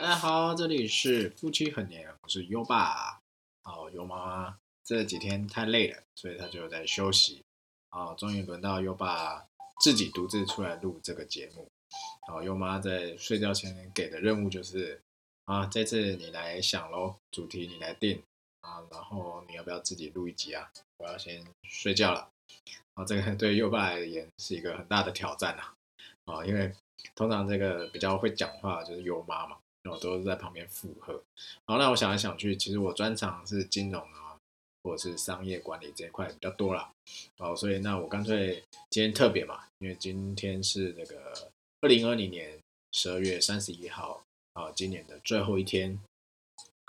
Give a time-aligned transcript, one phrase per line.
[0.00, 3.20] 大家好，这里是夫妻很黏，我是优爸。
[3.64, 7.44] 哦，优妈妈这几天太累了，所以她就在休息。
[7.90, 9.46] 哦，终于轮到优爸
[9.78, 11.68] 自己独自出来录这个节目。
[12.28, 14.98] 哦，优妈在睡觉前给的任务就是
[15.44, 18.22] 啊，这次你来想喽，主题你来定
[18.62, 20.72] 啊，然后你要不要自己录一集啊？
[20.96, 22.26] 我要先睡觉了。
[22.94, 25.74] 啊，这个对优爸而言是一个很大的挑战啊。
[26.24, 26.72] 啊，因为
[27.14, 29.58] 通常这个比较会讲话就是优妈嘛。
[29.88, 31.22] 我都是在旁边附和。
[31.66, 34.36] 好，那我想来想去，其实我专长是金融啊，
[34.82, 36.92] 或者是商业管理这一块比较多啦。
[37.38, 42.58] 哦，所以那我干脆今天特别嘛，因为今天是那个二零二零年
[42.92, 45.98] 十二月三十一号啊，今年的最后一天，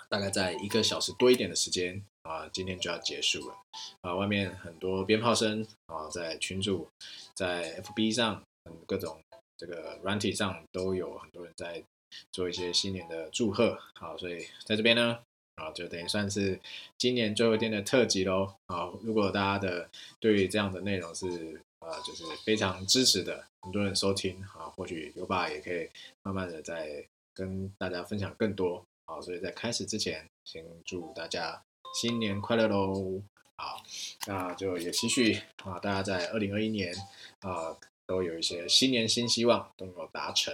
[0.09, 3.55] 大概在一个小时多一点的时间啊，今天就要结束了
[4.01, 4.15] 啊。
[4.15, 6.89] 外面很多鞭炮声啊，在群主、
[7.33, 8.43] 在 FB 上、
[8.85, 9.21] 各种
[9.55, 11.81] 这个软体上都有很多人在。
[12.31, 15.19] 做一些新年的祝贺，好，所以在这边呢，
[15.55, 16.59] 啊，就等于算是
[16.97, 25.89] 今年最后一天的特辑喽，好，如果大家的对于这样的内容是啊，就是非常支持的，很多人收听，啊，或许有爸也可以
[26.23, 31.61] 慢慢的在跟大家分享更多，好，所以在开始之前，先祝大家
[31.93, 33.21] 新年快乐喽，
[33.57, 33.83] 好，
[34.27, 36.93] 那就也期许啊，大家在二零二一年
[37.41, 37.77] 啊。
[38.11, 40.53] 都有一些新年新希望都能够达成。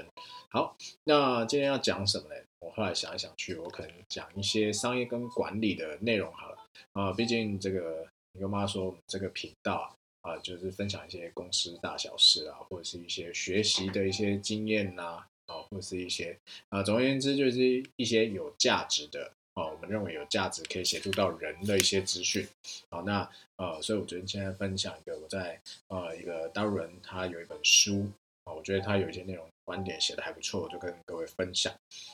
[0.50, 2.36] 好，那今天要讲什么呢？
[2.59, 6.58] 我后来想一想去，我可能讲一些商业跟管理的内容好了。
[6.94, 9.91] 啊，毕竟这个你跟妈说我们这个频道
[10.22, 16.38] 啊，就是分享一些公司大小事啊，或者是一些学习的一些经验呐，啊，或者是一些
[16.69, 19.31] 啊，总而言之就是一些有价值的。
[19.58, 22.47] 哦，我们认为有价值可以协助到人的一些资讯。
[22.91, 28.08] 好，那呃，所以我觉得现在分享一个我在呃一个大陆人他有一本书
[28.44, 31.73] 啊，我觉得他有一些内容观点写的还不错，我就跟各位分享。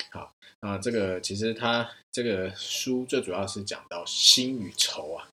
[0.10, 5.28] 好，那这个其实他这个书最主要是讲到薪与酬啊。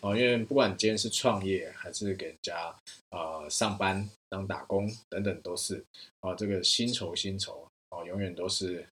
[0.00, 2.74] 哦，因为不管你今天是创业还是给人家
[3.10, 5.84] 呃上班当打工等等都是
[6.18, 8.84] 啊，这个薪酬薪酬哦，永远都是。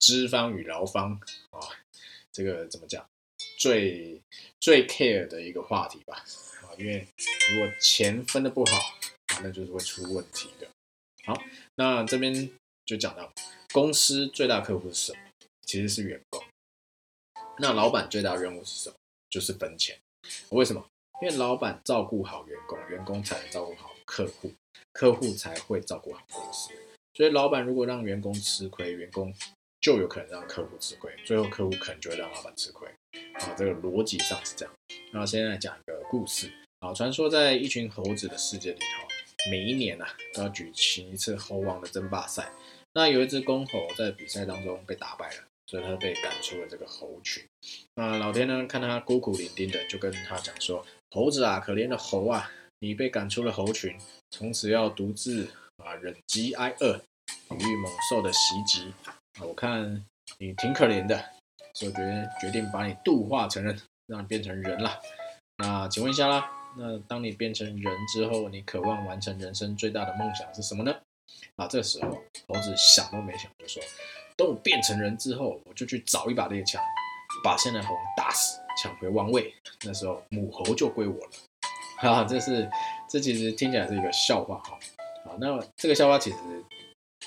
[0.00, 1.58] 资方与劳方啊，
[2.32, 3.04] 这个怎么讲？
[3.58, 4.20] 最
[4.60, 6.24] 最 care 的一个话题吧
[6.62, 7.06] 啊，因为
[7.52, 8.94] 如果钱分的不好，
[9.42, 10.68] 那就是会出问题的。
[11.24, 11.40] 好，
[11.74, 12.50] 那这边
[12.84, 13.32] 就讲到
[13.72, 15.18] 公司最大客户是什么？
[15.62, 16.42] 其实是员工。
[17.58, 18.96] 那老板最大任务是什么？
[19.28, 19.98] 就是分钱。
[20.50, 20.84] 为什么？
[21.20, 24.52] 因为老板照顾好员工，员工才能照顾好客户，
[24.92, 26.70] 客户才会照顾好公司。
[27.14, 29.34] 所以老板如果让员工吃亏，员工
[29.80, 32.88] 就有可能让客户吃亏，最后客户可能就会让老板吃亏，
[33.34, 34.74] 啊，这个逻辑上是这样。
[35.12, 36.50] 那现在讲一个故事，
[36.80, 39.08] 啊，传说在一群猴子的世界里头，
[39.50, 42.50] 每一年呐都要举行一次猴王的争霸赛。
[42.94, 47.44] 那有一只公猴在比赛当中被打败了，所以它被赶出了这个猴群。
[47.94, 52.50] 那老天呢看他孤苦伶仃的，就跟他讲说：“猴子啊，可怜的猴啊，
[52.80, 53.96] 你被赶出了猴群，
[54.30, 56.98] 从此要独自啊忍饥挨饿，
[57.48, 58.92] 抵御猛兽的袭击。”
[59.40, 60.04] 我看
[60.38, 61.24] 你挺可怜的，
[61.74, 65.00] 所以决决定把你度化成人，让你变成人了。
[65.56, 70.94] 那请问一下啦，那当你变成人之后，你渴望完成人生最大的梦想是什么呢？
[71.56, 72.10] 啊，这时候
[72.46, 73.82] 猴子想都没想就说：
[74.36, 76.82] 等我变成人之后，我就去找一把猎枪，
[77.44, 79.52] 把现在猴打死，抢回王位。
[79.84, 81.30] 那时候母猴就归我了。
[81.98, 82.68] 哈， 这是
[83.08, 84.78] 这其实听起来是一个笑话哈。
[85.24, 86.36] 好，那这个笑话其实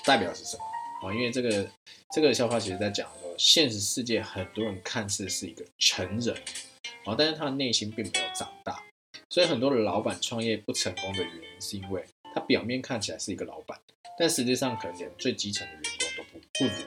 [0.04, 0.64] 代表是什么？
[1.02, 1.68] 哦，因为这个
[2.12, 6.36] 这个笑话其实在讲说，现实世界很多人看似是一个成人，
[7.04, 8.80] 哦，但是他的内心并没有长大，
[9.28, 13.76] 所以很多的老板创业不成功的原因，是因为他表面看起来是一个老板，
[14.16, 16.86] 但实际上可能连最基层的员工都不不如，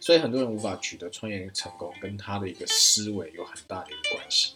[0.00, 4.54] 所以很多人无法取得创业成功，跟他的一个思维有很大的一个关系。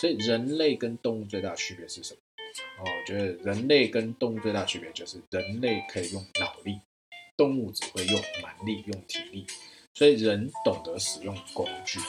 [0.00, 2.20] 所以人类跟动物最大的区别是什么？
[2.78, 6.80] 哦，我觉得人类跟动物最大的区别就是人类可以用脑力。
[7.38, 9.46] 动物只会用蛮力、用体力，
[9.94, 12.00] 所以人懂得使用工具。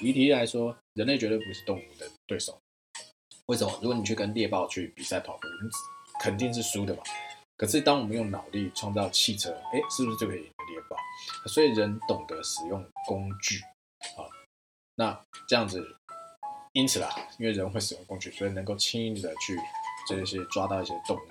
[0.00, 2.58] 以体力来说，人类绝对不是动物的对手。
[3.46, 3.78] 为什么？
[3.82, 5.68] 如果你去跟猎豹去比赛跑步，你
[6.22, 7.02] 肯定是输的嘛。
[7.58, 10.96] 可是当我们用脑力创造汽车，哎，是不是就可以赢猎豹？
[11.46, 13.60] 所以人懂得使用工具
[14.16, 14.24] 啊。
[14.94, 15.86] 那这样子，
[16.72, 19.54] 因此啦，因为人会使用工具，所以能够轻易的去
[20.08, 21.28] 这些抓到一些动物。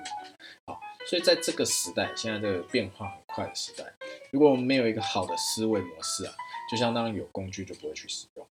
[0.68, 0.80] 好。
[1.09, 3.86] 所以在这个时代，现在这个变化快的时代，
[4.31, 6.34] 如果我们没有一个好的思维模式啊，
[6.72, 8.48] 就相当于有工具就不会去使用。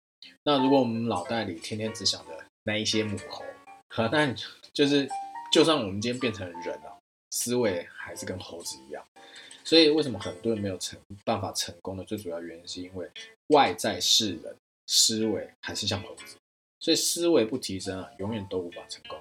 [0.42, 3.44] 那如果我们脑袋里天天只想着那一些母猴，
[4.10, 4.34] 那
[4.72, 5.08] 就是
[5.52, 6.98] 就算我们今天变成人了，
[7.30, 9.04] 思维还是跟猴子一样。
[9.62, 13.08] 所以为什么很多人没有成办法成功的最主要原因，是因为
[13.50, 14.56] 外在是人
[14.88, 16.24] 思维还是像猴子，
[16.80, 19.16] 所以思维不提升啊，永远都无法成功。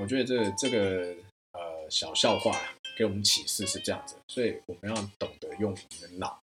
[0.00, 1.14] 我觉得这个这个
[1.52, 2.58] 呃小笑话
[2.96, 6.42] 给我们启示是这样子，所以我们要懂得用我们的脑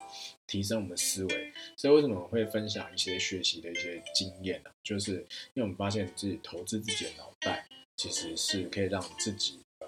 [0.48, 1.54] 提升我们的思维。
[1.78, 4.70] 所以为什么我会分享一些学习的一些经验呢？
[4.84, 7.68] 就是因为我们发现自己投资自己的脑袋，
[7.98, 9.88] 其实是可以让自己呃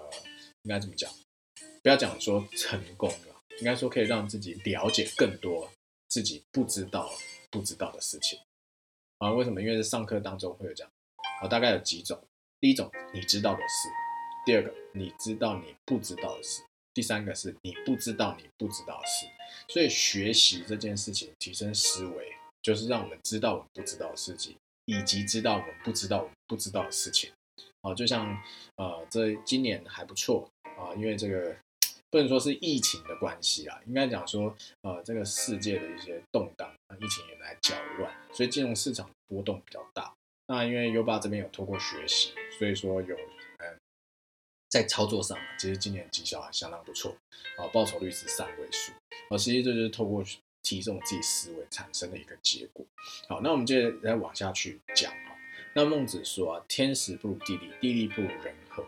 [0.63, 1.11] 应该怎么讲？
[1.83, 5.71] 不要讲说成功了，应该说可以让自己了解更多
[6.07, 7.11] 自己不知道
[7.51, 8.39] 不知道的事情
[9.19, 9.31] 啊？
[9.31, 9.61] 为什么？
[9.61, 10.89] 因为在上课当中会有讲
[11.41, 12.19] 啊，大概有几种。
[12.61, 13.89] 第一种你知道的事，
[14.45, 16.61] 第二个你知道你不知道的事，
[16.93, 19.25] 第三个是你不知道你不知道的事。
[19.67, 22.31] 所以学习这件事情，提升思维，
[22.61, 24.55] 就是让我们知道我们不知道的事情，
[24.85, 27.31] 以及知道我们不知道我们不知道的事情。
[27.81, 28.39] 啊，就像
[28.75, 30.47] 呃，这今年还不错
[30.77, 31.55] 啊，因为这个
[32.11, 40.13] 不能说是疫情的关系啊，应该讲说呃，这个世界的一些动荡，疫情也来搅乱，所以金融市场波动比较大。
[40.47, 43.17] 那因为优爸这边有透过学习，所以说有，
[44.75, 47.15] 在操作上其实今年绩效还相当不错
[47.57, 48.91] 啊，报酬率是三位数
[49.29, 50.21] 啊，其实这就是透过
[50.63, 52.85] 提升自己思维产生的一个结果。
[53.29, 55.31] 好，那我们接着再往下去讲啊。
[55.73, 58.85] 那孟子说啊，天时不如地利，地利不如人和。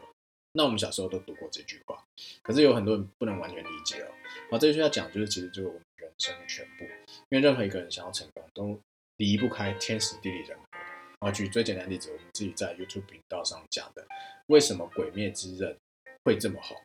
[0.51, 2.03] 那我们小时候都读过这句话，
[2.41, 4.11] 可是有很多人不能完全理解哦。
[4.51, 6.83] 好，这句话讲就是其实就是我们人生的全部，
[7.29, 8.77] 因为任何一个人想要成功，都
[9.15, 11.27] 离不开天时地利人和。
[11.27, 14.05] 啊，举最简单的例子，我们自己在 YouTube 频道上讲的，
[14.47, 15.73] 为什么《鬼灭之刃》
[16.23, 16.77] 会这么红，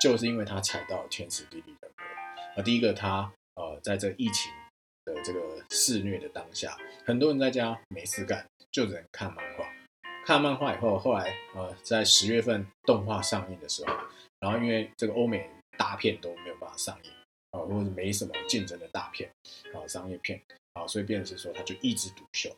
[0.00, 2.60] 就是因为它踩到天时地利人和。
[2.60, 4.50] 啊，第一个，它呃，在这疫情
[5.04, 9.70] 的这个肆虐的当下，很多人在家没事干，就只能看漫画。
[10.24, 13.94] 看漫画以后，后来呃，在十月份动画上映的时候，
[14.40, 17.10] 然后因为这个欧美大片都没有办法上映
[17.50, 19.30] 啊，或者没什么竞争的大片
[19.74, 20.40] 啊，商业片
[20.72, 22.50] 啊，所以变成是说，他就一枝独秀。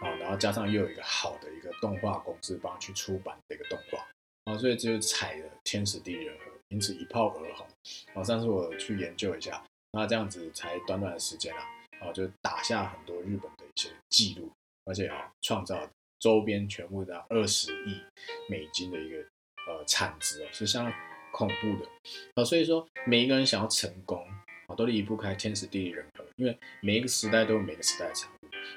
[0.00, 7.66] 啊，然后加上又有一个好的一个动画公司帮去出版这个动画，啊，所以就踩了天时地利人和，因此一炮而红。
[8.14, 9.62] 啊，上次我去研究一下，
[9.92, 11.62] 那这样子才短短的时间啊，
[12.00, 14.50] 啊，就打下很多日本的一些记录，
[14.86, 15.86] 而且啊，创造
[16.18, 18.00] 周边全部的二十亿
[18.48, 19.18] 美金的一个
[19.66, 20.92] 呃产值哦，是相当
[21.30, 21.88] 恐怖的。
[22.34, 24.26] 啊，所以说每一个人想要成功
[24.66, 28.30] 啊，都离不开天时地利人和，因为每一个时代都有每个时代的产。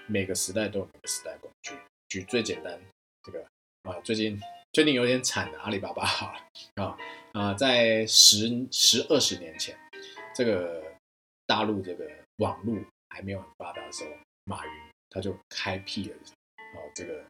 [0.07, 1.74] 每个时代都有每个时代工具。
[2.09, 2.80] 举最简单
[3.24, 3.44] 这个
[3.83, 4.39] 啊，最近
[4.71, 6.97] 最近有点惨的阿里巴巴好了啊
[7.33, 9.75] 啊，在十十二十年前，
[10.35, 10.83] 这个
[11.47, 12.07] 大陆这个
[12.38, 12.77] 网络
[13.09, 14.12] 还没有很发达的时候，
[14.44, 14.71] 马云
[15.09, 16.15] 他就开辟了
[16.57, 17.25] 啊这个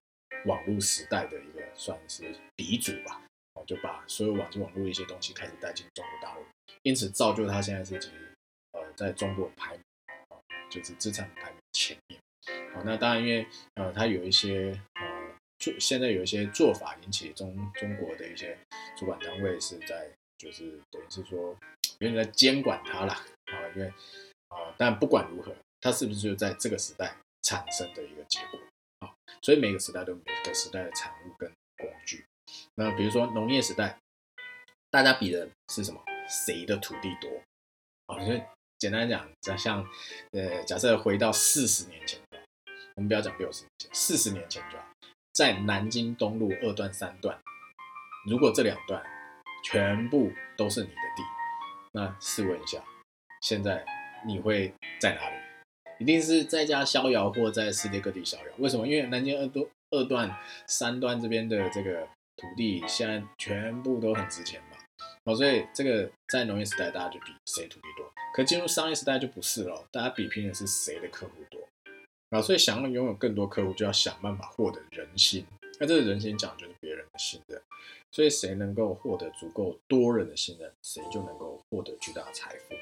[0.46, 3.22] 网络时代的一个算是鼻祖吧，
[3.54, 6.44] 哦就把所有网际网络的一些东西开始带进中国大陆，
[6.82, 8.34] 因此造就他现在是其实
[8.74, 9.76] 呃在中国排
[10.28, 10.36] 啊
[10.70, 12.20] 就是资产排名前面。
[12.74, 18.58] 好，那当然，因为呃，它有一些呃，做现在有一些做法引起中中国的一些
[18.98, 21.56] 主管单位是在，就是等于是说
[22.00, 23.14] 有点在监管它啦，
[23.46, 23.88] 啊，因为
[24.50, 28.60] 啊，但不管如何，它是不是就在这个时代产生的一个结果
[29.00, 29.14] 啊？
[29.42, 32.26] 所以每个时代都有每个时代的产物跟工具。
[32.76, 33.98] 那比如说农业时代，
[34.90, 36.04] 大家比的是什么？
[36.28, 37.30] 谁的土地多？
[38.08, 38.42] 啊，所以
[38.80, 39.86] 简单讲，像
[40.32, 42.20] 呃，假设回到四十年前。
[42.96, 44.86] 我们不要讲六十年前，四十年前就好，
[45.34, 47.38] 在南京东路二段、三段，
[48.30, 49.04] 如果这两段
[49.64, 51.24] 全部都是你的地，
[51.94, 52.84] 那试问一下，
[53.42, 53.84] 现在
[54.26, 55.36] 你会在哪里？
[56.00, 58.54] 一定是在家逍遥，或在世界各地逍遥。
[58.58, 58.88] 为什么？
[58.88, 64.78] 因为南京二段、二段、三段这边的这个土地现在全部都很值钱嘛。
[65.24, 71.60] 哦，所以这个在农业时代大家就比谁土地多，可进入商业时代就不是了，大家比拼的是谁的客户多。
[72.34, 75.46] 啊，所以想要拥有更多客户，就要想办法获得人心。
[75.80, 77.62] 那这个人心讲就是别人的信任。
[78.12, 82.76] 所以谁能够获得足够多人的信任，谁就能够获得巨大的财富。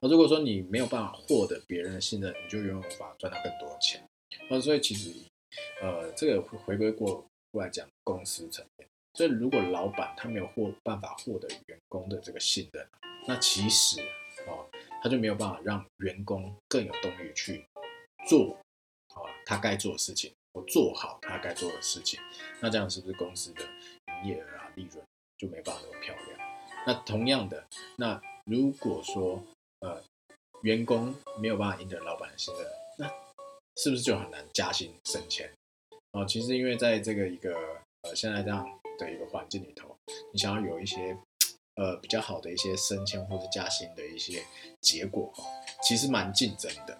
[0.00, 4.00] 那如果说你没有办法获得别人的信任，你就永远无法赚到更多的钱。
[4.48, 5.10] 那，所以其实，
[5.82, 8.88] 呃，这个回归过过来讲公司层面。
[9.14, 12.86] 所以如果老板他没有获办法获得员工的这个信任，
[13.26, 14.00] 那其实
[14.46, 14.54] 啊，
[15.02, 17.66] 他就没有办法让员工更有动力去
[18.28, 18.56] 做。
[19.44, 22.18] 他该做的事情，我做好他该做的事情，
[22.60, 23.62] 那这样是不是公司的
[24.22, 25.04] 营业额啊、利润
[25.38, 26.38] 就没办法那么漂亮？
[26.86, 27.64] 那同样的，
[27.96, 29.42] 那如果说
[29.80, 30.02] 呃
[30.62, 32.66] 员工没有办法赢得老板的信任，
[32.98, 33.06] 那
[33.76, 35.50] 是不是就很难加薪升迁？
[36.12, 37.54] 哦，其实因为在这个一个
[38.02, 38.66] 呃现在这样
[38.98, 39.94] 的一个环境里头，
[40.32, 41.16] 你想要有一些
[41.74, 44.42] 呃比较好的一些升迁或者加薪的一些
[44.80, 45.32] 结果，
[45.82, 46.98] 其实蛮竞争的。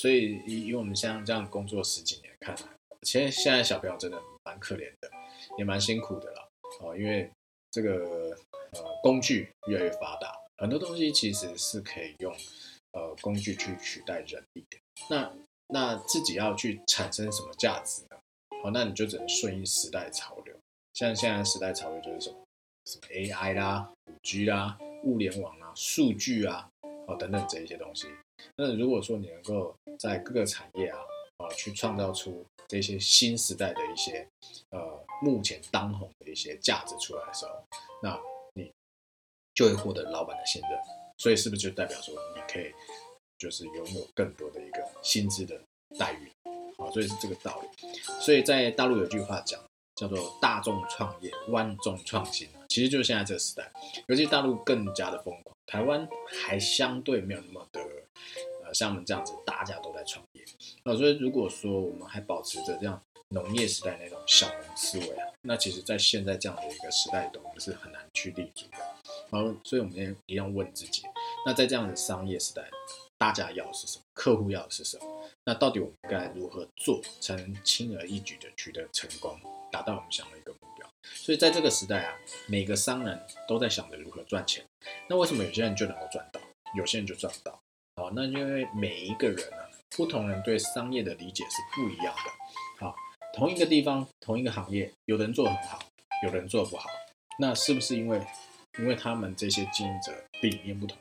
[0.00, 2.62] 所以以以我们像这样工作十几年看来，
[3.02, 5.10] 其实现在小朋友真的蛮可怜的，
[5.58, 6.48] 也蛮辛苦的啦。
[6.80, 7.30] 哦，因为
[7.70, 8.34] 这个
[8.70, 12.34] 呃工具越来越发达，很多东西其实是可以用
[12.92, 14.78] 呃工具去取代人力的。
[15.10, 15.30] 那
[15.66, 18.16] 那自己要去产生什么价值呢？
[18.62, 20.56] 好，那你就只能顺应时代潮流。
[20.94, 22.36] 像现在时代潮流就是什么
[22.86, 26.70] 什么 AI 啦、五 G 啦、物联网啊、数据啊，
[27.06, 28.06] 哦等等这一些东西。
[28.56, 30.98] 那如果说你能够在各个产业啊，
[31.38, 34.26] 啊去创造出这些新时代的一些
[34.70, 37.52] 呃目前当红的一些价值出来的时候，
[38.02, 38.18] 那
[38.54, 38.70] 你
[39.54, 40.70] 就会获得老板的信任。
[41.18, 42.72] 所以是不是就代表说你可以
[43.38, 45.60] 就是拥有更多的一个薪资的
[45.98, 46.30] 待遇？
[46.78, 47.68] 啊，所以是这个道理。
[48.20, 49.62] 所以在大陆有句话讲，
[49.96, 53.70] 叫做“大众创业，万众创新”其实就是现在这个时代，
[54.06, 57.80] 尤其大陆更加的疯狂，台湾还相对没有那么的。
[58.64, 60.44] 呃像我们这样子，大家都在创业
[60.82, 68.78] 啊，所以如果说我们还保持着这样农业时代那种小农思维啊，那其实，在现在这样的一个时代里，我们是很难去立足的。
[69.30, 71.02] 然后，所以我们也一样问自己，
[71.46, 72.68] 那在这样的商业时代，
[73.16, 74.04] 大家要的是什么？
[74.12, 75.04] 客户要的是什么？
[75.44, 79.38] 那到底我们该如何做，才能轻而易举的取得成功，
[79.70, 80.49] 达到我们想要的一个？
[81.30, 82.18] 所以，在这个时代啊，
[82.48, 84.64] 每个商人都在想着如何赚钱。
[85.08, 86.40] 那为什么有些人就能够赚到，
[86.76, 87.56] 有些人就赚不到？
[87.94, 92.84] 哦，那因为每一个人啊，不同人对商业的理解是不一样的。
[92.84, 92.96] 好，
[93.32, 95.78] 同一个地方，同一个行业，有的人做得很好，
[96.24, 96.90] 有的人做得不好。
[97.38, 98.20] 那是不是因为，
[98.80, 100.98] 因为他们这些经营者理念不同？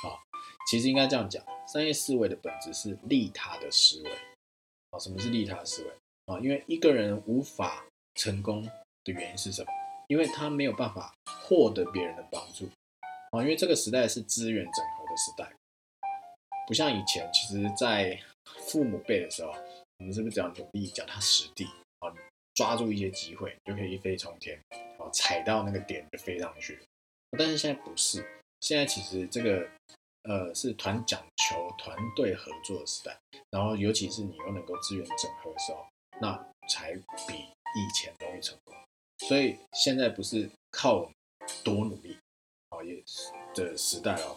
[0.00, 0.22] 好，
[0.70, 4.10] 其实应该这样讲，商业思维的本质是利他的思维。
[4.92, 5.90] 好，什么是利他的思维？
[6.32, 8.70] 啊，因为一个人无法成功
[9.04, 9.70] 的原因是什么？
[10.08, 11.14] 因为他没有办法
[11.46, 12.68] 获得别人的帮助。
[13.30, 15.52] 啊，因为这个时代是资源整合的时代。
[16.66, 19.50] 不像以前，其实，在父母辈的时候，
[19.98, 21.64] 我们是不是只要努力、脚踏实地
[21.98, 22.08] 啊，
[22.54, 24.58] 抓住一些机会，就可以一飞冲天
[24.98, 26.78] 啊，踩到那个点就飞上去。
[27.36, 28.24] 但是现在不是，
[28.60, 29.68] 现在其实这个
[30.22, 33.18] 呃是团讲求团队合作的时代，
[33.50, 35.84] 然后尤其是你又能够资源整合的时候，
[36.20, 36.34] 那
[36.68, 36.94] 才
[37.26, 38.74] 比以前容易成功。
[39.18, 41.10] 所以现在不是靠
[41.62, 42.16] 多努力
[42.70, 43.02] 哦，也
[43.54, 44.36] 的时代哦。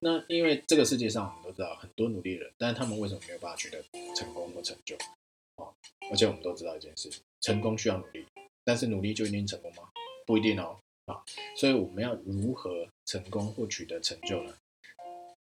[0.00, 3.82] 那因为这个世界上我们都知道很多努力的人，但是他们为什么没有办法取得
[4.16, 4.96] 成功或成就？
[5.56, 5.72] 哦，
[6.10, 8.26] 而且我们都知道一件事，成功需要努力，
[8.64, 9.88] 但是努力就一定成功吗？
[10.26, 10.78] 不一定哦。
[11.06, 11.20] 啊，
[11.56, 14.56] 所以我们要如何成功或取得成就呢？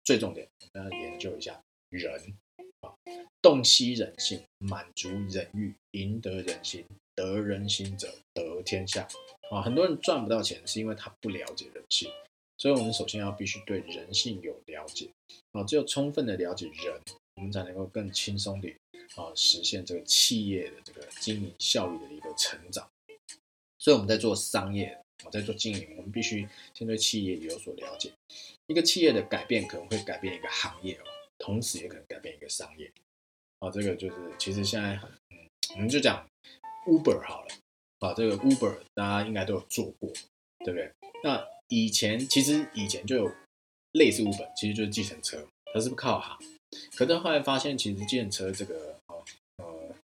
[0.04, 2.36] 最重点，我们要研究一下人
[2.82, 2.90] 啊，
[3.44, 6.84] 洞悉人性，满足人欲，赢得人心，
[7.16, 9.08] 得人心者得天下。
[9.50, 12.10] 啊，很多人赚不到钱，是因为他不了解人性。
[12.58, 15.10] 所以，我们首先要必须对人性有了解
[15.52, 17.02] 啊，只有充分的了解人，
[17.36, 18.76] 我们才能够更轻松地
[19.16, 22.88] 啊实现这个企业的这个经营效率的一个成长。
[23.80, 24.86] 所以，我们在做商业
[25.26, 28.12] 啊，在做经营，我们必须先对企业有所了解。
[28.68, 31.04] 一个企业的改变可能会改变一个行业哦，
[31.40, 32.90] 同时也可能改变一个商业。
[33.60, 34.98] 啊，这个就是其实现在，
[35.32, 35.38] 嗯，
[35.74, 36.26] 我们就讲
[36.86, 37.48] Uber 好了
[38.00, 40.10] 啊，这个 Uber 大家应该都有做过，
[40.66, 40.92] 对不对？
[41.24, 43.32] 那以前其实以前就有
[43.94, 46.38] 类似 Uber，其实就是计程车，它是不靠行。
[46.96, 49.24] 可是后来发现，其实计程车这个哦
[49.58, 49.66] 呃，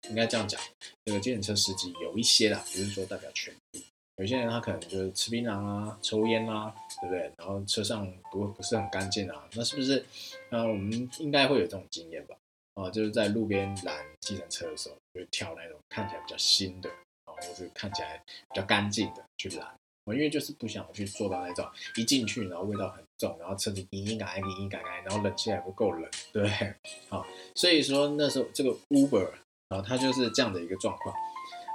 [0.09, 0.59] 应该这样讲，
[1.05, 3.79] 这个计程车司机有一些啦，不是说代表全部。
[4.17, 7.31] 有些人他可能就是吃槟榔啊、抽烟啊，对不对？
[7.37, 10.05] 然后车上不不是很干净啊，那是不是？
[10.49, 12.35] 那我们应该会有这种经验吧？
[12.75, 16.89] 啊，就是在路边拦计程车的时候，就挑那种看起来比较新的
[17.25, 19.67] 啊，或是看起来比较干净的去拦。
[20.05, 21.65] 我因为就是不想去做到那种
[21.95, 26.75] 一进去然后味道很重，然后车子嘤嘤改改嘤嘤改改，然后冷气还不够冷，对？
[27.09, 27.25] 好，
[27.55, 29.29] 所以说那时候这个 Uber
[29.69, 31.15] 啊，它就是这样的一个状况。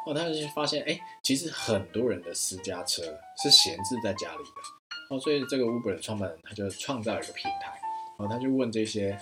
[0.06, 3.02] 哦，他就发现，哎，其实很多人的私家车
[3.42, 5.14] 是闲置在家里的。
[5.14, 7.78] 哦，所以这个 Uber 的创办人他就创造一个平台，
[8.18, 9.18] 然后他就问这些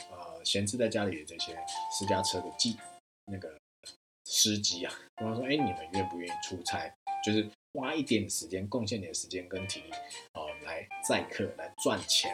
[0.47, 1.59] 闲置在家里的这些
[1.93, 2.79] 私家车的记
[3.27, 3.53] 那个
[4.25, 6.91] 司机啊，然后说，哎，你们愿不愿意出差？
[7.25, 9.91] 就是花一点时间，贡献点时间跟体力，
[10.35, 12.31] 哦，来载客来赚钱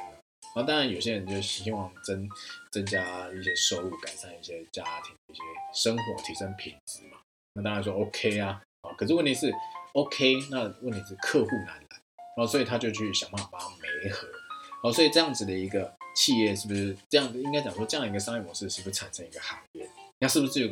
[0.54, 2.28] 然后当然有些人就希望增
[2.70, 5.42] 增加一些收入，改善一些家庭一些
[5.72, 7.18] 生活，提升品质嘛。
[7.54, 9.50] 那当然说 OK 啊，啊，可是问题是
[9.94, 11.96] OK，那问题是客户难来，
[12.36, 14.28] 然后所以他就去想办法把它媒合。
[14.82, 17.32] 哦，所以这样子的一个企业是不是这样？
[17.34, 19.88] 应该讲说这样一个商业模式是不是产生一个行业？
[20.18, 20.66] 那是不是就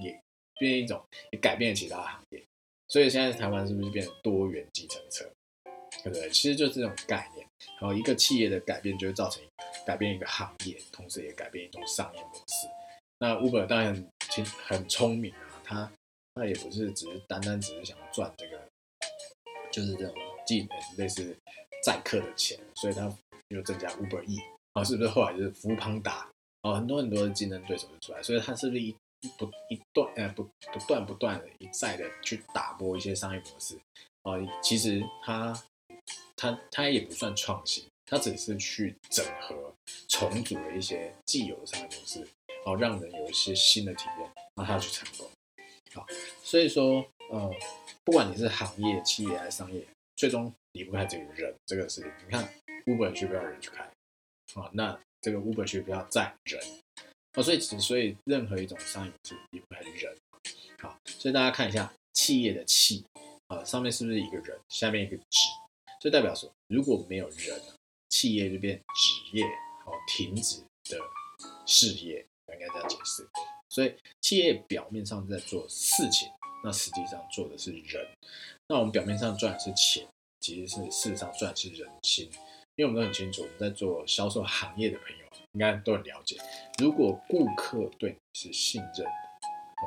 [0.00, 0.20] 也
[0.58, 2.42] 变一种也改变其他行业？
[2.88, 5.28] 所以现在台湾是不是变成多元计程车？
[6.02, 6.28] 对不对？
[6.30, 7.46] 其实就是这种概念。
[7.80, 9.42] 然后一个企业的改变就会造成
[9.86, 12.68] 改变一个行业，同时也改变一种商业模式。
[13.18, 13.94] 那 Uber 当然
[14.28, 15.92] 很很聪明啊，他
[16.34, 18.60] 他也不是只是单单只是想赚这个，
[19.72, 20.14] 就是这种
[20.46, 21.34] 技能类似
[21.82, 23.10] 载客的钱，所以他
[23.48, 24.38] 又增加 Uber E
[24.74, 26.28] 啊，是不是后来就是服务庞达
[26.62, 28.94] 啊，很多很多的竞争对手就出来，所以他是不是一
[29.38, 33.76] 不一段呃不不断不断的一再的去打破一些商业模式
[34.22, 34.34] 啊？
[34.62, 35.58] 其实他
[36.36, 39.72] 他他也不算创新，他只是去整合
[40.08, 42.26] 重组了一些既有的商业模式，
[42.64, 45.26] 好让人有一些新的体验，让他去成功。
[45.94, 46.04] 好，
[46.42, 47.50] 所以说呃，
[48.02, 52.10] 不管你是行业、企业还是商业，最终离不开这个人这个事情。
[52.26, 52.46] 你看
[52.86, 53.88] Uber 需不要人去开
[54.54, 54.70] 啊？
[54.72, 56.60] 那这个 Uber 需不要载人？
[57.34, 60.16] 哦，所以所以任何一种商业模式离不开人，
[60.80, 63.04] 好，所以大家看一下企业的“企”
[63.48, 65.38] 啊，上面是不是一个人，下面一个“纸”，
[66.00, 67.60] 就代表说如果没有人，
[68.08, 69.44] 企业就变纸业，
[69.84, 70.98] 好，停止的
[71.66, 73.28] 事业，应该这样解释。
[73.68, 76.28] 所以企业表面上在做事情，
[76.62, 78.06] 那实际上做的是人。
[78.68, 80.06] 那我们表面上赚的是钱，
[80.38, 82.30] 其实是事实上赚的是人心，
[82.76, 85.24] 因为我们都很清楚，我们在做销售行业的朋友。
[85.52, 86.36] 应该都很了解，
[86.80, 89.12] 如果顾客对你是信任的，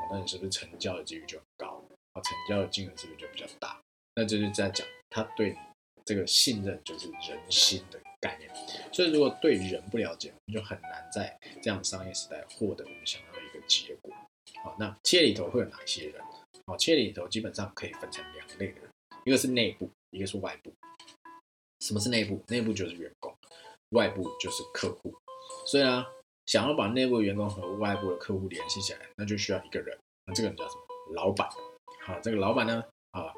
[0.09, 1.83] 那你是不是成交的几率就很高？
[2.13, 3.77] 啊，成交的金额是不是就比较大？
[4.15, 5.57] 那这就在讲他对你
[6.05, 8.49] 这个信任就是人心的概念。
[8.93, 14.15] 所以如果对人不了解，我们就很难在这样商业时代获得我们想要的一个结果。
[14.63, 16.23] 好，那企业里头会有哪些人？
[16.65, 18.77] 好，企业里头基本上可以分成两类人，
[19.25, 20.71] 一个是内部，一个是外部。
[21.79, 22.43] 什么是内部？
[22.47, 23.33] 内部就是员工，
[23.89, 25.13] 外部就是客户。
[25.65, 26.05] 所以啊，
[26.45, 29.97] 想要把内部员工和外部的客户联系起来，那就需要一个人。
[30.25, 30.81] 那这个人叫什么？
[31.13, 31.49] 老板。
[32.03, 33.33] 好，这个老板呢，啊，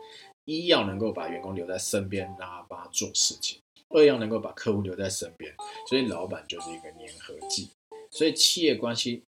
[0.45, 5.53] 一要能够把员工留在身边，让他做事情；二要能够把客户留在身边。
[5.87, 7.69] 所以老板就是一个粘合剂。
[8.11, 9.23] 所以企业关系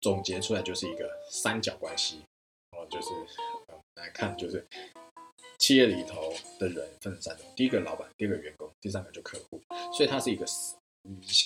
[0.00, 2.20] 总结出来就是一个三角关系。
[2.72, 3.08] 哦，就是
[3.96, 4.64] 来看，就是
[5.60, 9.62] 企业里头的人分成三种：第一个老板，第二个员工，第三个就客户。
[9.94, 10.44] 所以它是一个。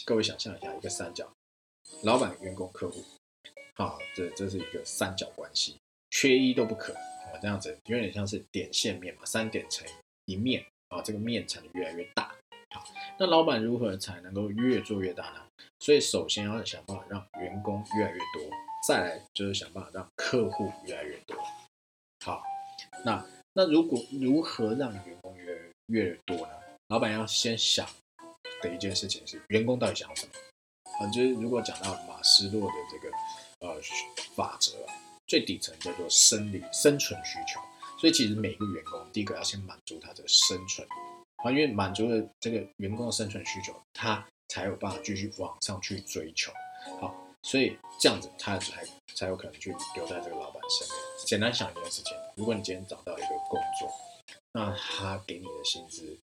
[0.04, 1.32] 各位想象一下，一个三角，
[2.02, 3.04] 老板、员工、客户，
[3.74, 5.76] 啊，这这是一个三角关系，
[6.10, 9.86] 缺一都不可啊，这样子有点像是点线面嘛，三点成
[10.24, 12.34] 一面啊，这个面才能越来越大。
[12.74, 12.84] 好，
[13.16, 15.46] 那老板如何才能够越做越大呢？
[15.78, 18.50] 所以首先要想办法让员工越来越多，
[18.88, 21.36] 再来就是想办法让客户越来越多。
[22.24, 22.42] 好，
[23.04, 23.24] 那
[23.54, 26.52] 那如果如何让员工越越多呢？
[26.88, 27.88] 老板要先想。
[28.62, 30.32] 的一件事情是，员工到底想要什么？
[30.98, 33.14] 啊，就是如果讲到马斯洛的这个
[33.60, 33.78] 呃
[34.34, 34.72] 法则，
[35.26, 37.60] 最底层叫做生理生存需求。
[37.98, 40.86] 所以其实每个员工，第一个要先满足他的生存
[41.44, 46.50] 啊，因为满足了这个员工的生存需求，他才有办法继续往上去追求。
[47.00, 50.98] 好，所以这样子他才才有可能去留在这个老板身边。
[51.26, 53.88] 简单想一件事情，如果你今天找到一个工作，
[54.52, 56.18] 那他给你的薪资。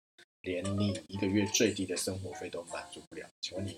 [0.43, 3.77] 连你一个月最低的生活费都满足不了，请问你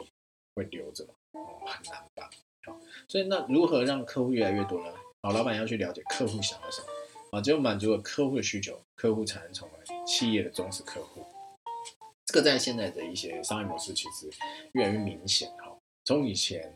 [0.54, 1.14] 会留着吗？
[1.32, 2.30] 哦，很难吧。
[2.64, 4.94] 好，所以那如何让客户越来越多呢？
[5.22, 6.86] 好，老板要去了解客户想要什么
[7.32, 11.24] 啊，只有满足了客户的需求，客户才能成为企业的忠实客户。
[12.26, 14.30] 这个在现在的一些商业模式其实
[14.72, 15.74] 越来越明显哈。
[16.04, 16.72] 从以前，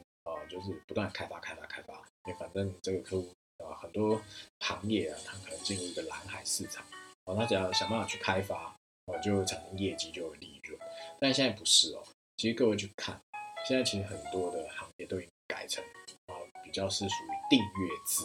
[0.49, 1.95] 就是不断开发、开发、开发，
[2.27, 4.21] 因为反正这个客户啊，很多
[4.61, 6.85] 行业啊，它可能进入一个蓝海市场
[7.25, 8.75] 啊，他只要想办法去开发。
[9.07, 10.81] 哦，就产生业绩，就有利润。
[11.21, 12.03] 但现在不是哦。
[12.39, 13.21] 其实各位去看，
[13.69, 15.85] 现在其实很多的行业都已经改成
[16.29, 16.33] 啊，
[16.65, 18.25] 比较是属于订阅制、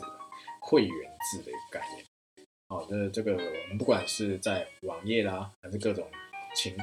[0.61, 2.05] 会员制的一个概念。
[2.69, 6.09] 好的，这个我们不管是在网页啦，还是各种
[6.55, 6.73] 情，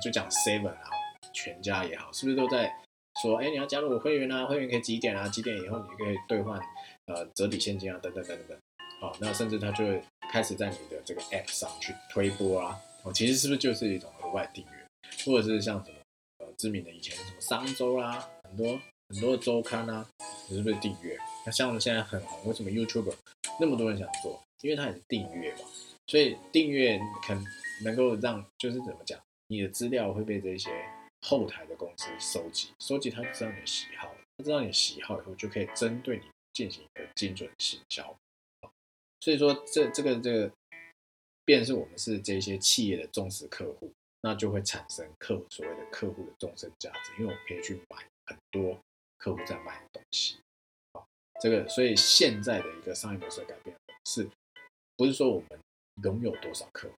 [0.00, 0.90] 就讲 Seven 啊，
[1.32, 2.72] 全家也好，是不是都在
[3.22, 4.46] 说，哎，你要加入我会员啊？
[4.46, 5.28] 会员可以几点啊？
[5.28, 6.60] 几点以后你可以兑换
[7.06, 7.98] 呃折抵现金啊？
[8.02, 8.58] 等等等等等。
[9.00, 12.78] 好，那甚至他就会开始在你的这个 App 上去推播啊。
[13.04, 14.86] 哦，其实是不是就是一种额外订阅，
[15.24, 15.96] 或者是像什么
[16.38, 20.04] 呃知名的以前什么商周啦，很多很多的周刊啊，
[20.48, 21.16] 你是不是订阅？
[21.46, 23.14] 那像现在很红，为什么 YouTube
[23.60, 24.40] 那么多人想做？
[24.62, 25.60] 因为它也是订阅嘛，
[26.08, 27.36] 所以订阅可
[27.84, 30.68] 能够让就是怎么讲，你的资料会被这些
[31.22, 38.16] 后台的公司收集，收集他知道你的喜好，他知道你的喜好以后，就可以针对你进行一个精准行销。
[39.20, 40.52] 所以说这这个这个。
[41.48, 48.78] 便是我们是这些企业的忠实客户，那就会产生客所谓的客户的终身价值，因为我们可以去买很多
[49.16, 50.36] 客户在卖的东西。
[50.92, 51.08] 好，
[51.40, 54.28] 这个所以现在的一个商业模式改变是，
[54.94, 55.58] 不是说我们
[56.02, 56.94] 拥有多少客户，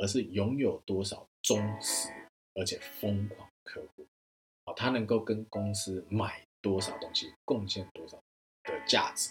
[0.00, 2.08] 而是拥有多少忠实
[2.54, 4.06] 而且疯狂客户。
[4.64, 8.16] 啊，他能够跟公司买多少东西，贡献多少
[8.62, 9.30] 的价值，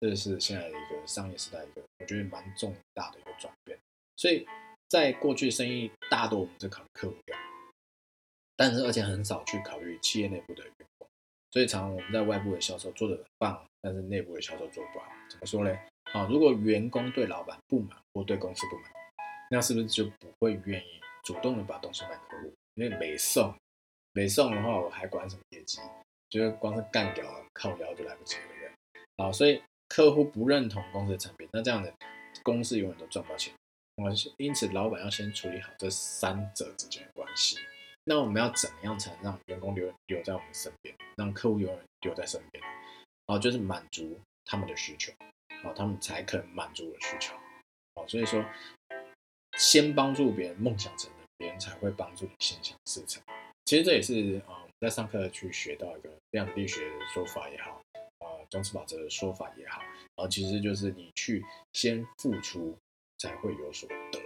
[0.00, 3.78] 这是现在一个商业时代一个我觉得蛮重大的一个转变。
[4.16, 4.44] 所以
[4.88, 7.40] 在过去生意大多我们是考虑客户量，
[8.56, 11.08] 但是而且很少去考虑企业内部的员工。
[11.52, 15.06] 所以常常我们在外部的销售做得很棒，但是内部的销售做不好。
[15.30, 15.70] 怎么说呢？
[16.12, 18.90] 啊，如果员工对老板不满或对公司不满，
[19.50, 22.52] 那是不是就不会愿意主动的把东西卖客户？
[22.74, 23.54] 因为没送。
[24.12, 25.80] 没送的话，我还管什么业绩？
[26.28, 29.02] 就是光是干掉了，靠腰就来不及了，对不对？
[29.16, 31.92] 好，所以客户不认同公司的产品，那这样的
[32.42, 33.54] 公司永远都赚不到钱。
[33.96, 37.58] 我因此，老板要先处理好这三者之间的关系。
[38.04, 42.64] 那我们要怎么样才能让员工留留在我们身边，让客户永远留在身边？
[43.26, 45.12] 好，就是满足他们的需求，
[45.62, 47.34] 好，他们才肯满足我的需求。
[47.94, 48.44] 好，所以说，
[49.56, 53.20] 先帮助别人梦想成真，别人才会帮助你心想事成。
[53.64, 57.82] 其实这也是啊，我在上课去学到一个量子力学的说法也好，
[58.20, 62.78] 啊，宗师法则的说法也好，然后其实就是你去先付出，
[63.18, 64.20] 才会有所得。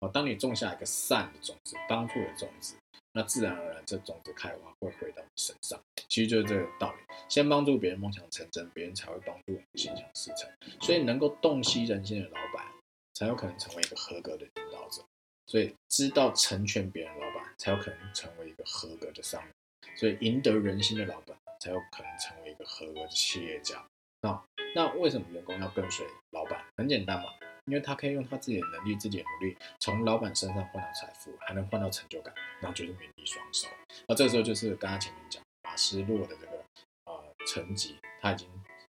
[0.00, 2.76] 啊，当你种下一个善的种子，帮助的种子，
[3.12, 5.78] 那自然而然这种子开花会回到你身上。
[6.08, 10.50] 其实就是这个道理，先帮助别人梦想成真，别人才会帮助我们心想事成。
[10.80, 12.64] 所以能够洞悉人心的老板，
[13.12, 15.02] 才有可能成为一个合格的领导者。
[15.48, 19.50] 所以知道成全别人老板，才有可能成为一个合格的商人；
[19.96, 23.82] 所以赢得人心的老板，才有可能成为一个合格的企业家。
[24.20, 26.62] 那那为什么员工要跟随老板？
[26.76, 27.30] 很简单嘛，
[27.64, 33.66] 因为他可以用他自己的能力、自己的努力，从老板身上换到财富，还能换到成就感，那就是名利双收。
[34.06, 36.62] 那这个时候就是刚刚前面讲马斯洛的这个
[37.06, 38.46] 呃层级，他已经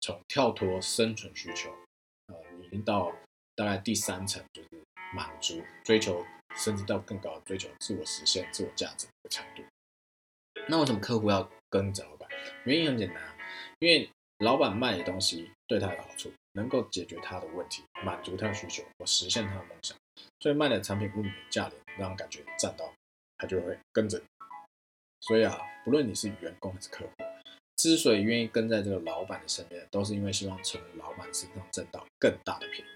[0.01, 1.71] 从跳脱生存需求，
[2.27, 3.13] 呃，已经到
[3.55, 4.69] 大概第三层，就是
[5.15, 6.27] 满足追求。
[6.57, 9.63] 甚至到更高的追求，自我实现、自我价值的程度。
[10.69, 12.29] 那为什么客户要跟着老板？
[12.65, 13.37] 原因很简单啊，
[13.79, 14.09] 因为
[14.39, 19.97] 老板卖的东西对他有好处，能够解决他的问题，满足他的需求，我实现他的梦想。
[20.41, 22.93] 所以卖的产品物美价廉，让人感觉赚到，
[23.39, 24.25] 他就会跟着你。
[25.21, 27.13] 所以啊，不论你是员工还是客户，
[27.77, 32.91] 之所以愿意跟在这个老板的身边，都是因为希望从老板身上挣到更大的便宜。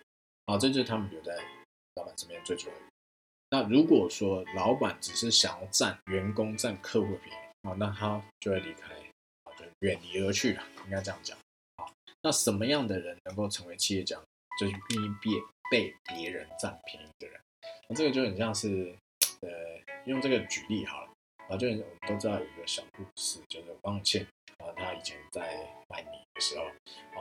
[0.46, 1.34] 好，这就是他们留在
[1.96, 2.93] 老板身边最主要的原因。
[3.54, 8.92] 那如果说老板只是想要占员工、占客户便宜啊，那他就会离开
[9.44, 11.38] 啊，就远离而去了，应该这样讲
[11.76, 11.86] 啊。
[12.20, 14.20] 那什么样的人能够成为企业家？
[14.58, 15.40] 就是愿意被
[15.70, 17.40] 被别人占便宜的人。
[17.88, 18.92] 那这个就很像是，
[19.42, 19.48] 呃，
[20.06, 21.12] 用这个举例好了
[21.48, 24.26] 啊，就我们都知道有一个小故事，就是汪倩
[24.58, 26.64] 啊，他以前在卖米的时候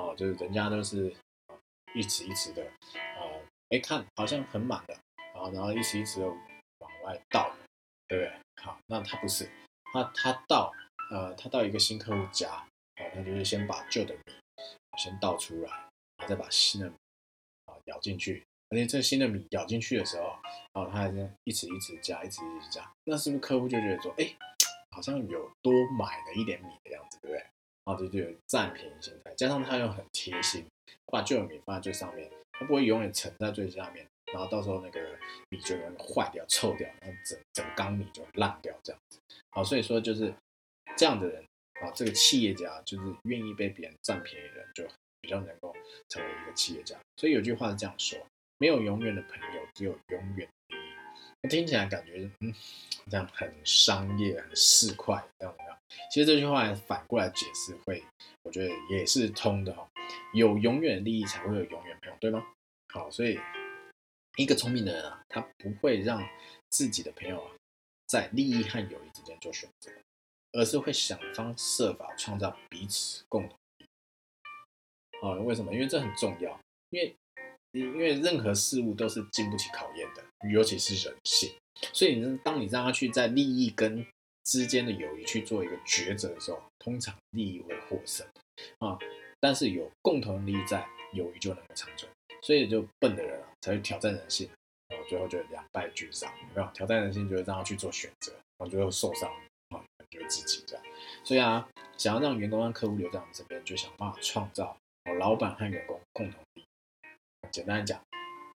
[0.02, 1.14] 啊，就是人家都是
[1.94, 3.22] 一池一池的啊，
[3.70, 4.98] 哎看好像很满的。
[5.52, 7.52] 然后一直一直的往外倒，
[8.08, 8.34] 对不对？
[8.62, 9.50] 好，那他不是，
[9.92, 10.72] 他他倒，
[11.12, 14.34] 呃，他到一个新客户家，好，他就是先把旧的米
[14.98, 15.70] 先倒出来，
[16.18, 16.96] 然后再把新的米
[17.66, 20.38] 啊舀进去，而且这新的米舀进去的时候，
[20.74, 24.36] 然后他还在一直一直加，一直一直加，那是不是客户就觉得说，哎，
[24.92, 27.46] 好像有多买了一点米的样子，对不对？
[27.86, 30.66] 啊这就占便宜心态，加上他又很贴心，
[31.08, 34.08] 把旧的米放在最上面，他不会永远沉在最下面。
[34.34, 35.00] 然后到时候那个
[35.50, 39.20] 米就会坏掉、臭掉，然后整整缸米就烂掉这样子。
[39.52, 40.34] 好，所以说就是
[40.98, 41.44] 这样的人
[41.80, 44.84] 啊，这个企业家就是愿意被别人占便宜的人，就
[45.22, 45.72] 比较能够
[46.10, 46.98] 成为一个企业家。
[47.18, 48.20] 所以有句话是这样说：
[48.58, 50.82] 没有永远的朋友，只有永远的利
[51.46, 51.48] 益。
[51.48, 52.52] 听起来感觉嗯，
[53.12, 55.78] 这样很商业、很市侩这样样。
[56.10, 58.04] 其实这句话反过来解释，会
[58.42, 59.88] 我觉得也是通的哈。
[60.34, 62.44] 有永远的利益，才会有永远朋友，对吗？
[62.92, 63.40] 好，所以。
[64.38, 66.28] 一个聪明的人啊，他不会让
[66.70, 67.52] 自己的朋友啊
[68.08, 69.92] 在利益和友谊之间做选择，
[70.54, 73.88] 而是会想方设法创造彼此共同利益。
[75.22, 75.74] 啊，为什么？
[75.74, 76.60] 因为这很重要。
[76.90, 77.16] 因为
[77.72, 81.52] 因为任何事物都是经不起考验的，尤其是人性。
[81.92, 84.06] 所以，你当你让他去在利益跟
[84.44, 88.26] 之间的友谊去做一个抉择的时候，通常利益会获胜
[88.80, 88.98] 啊。
[89.40, 92.08] 但是有共同利益在，友谊就能够长久。
[92.44, 94.50] 所以，就笨的人啊，才会挑战人性，
[94.90, 96.70] 然后最后就两败俱伤，没有？
[96.74, 99.32] 挑战人性，就会让他去做选择，然后最后受伤
[99.70, 100.86] 啊，就会自己这样。
[101.24, 101.66] 所以啊，
[101.98, 104.76] 想要让员工让客户留在我们这边，就想办法创造
[105.06, 106.66] 哦，老板和员工共同利益。
[107.50, 108.02] 简单讲，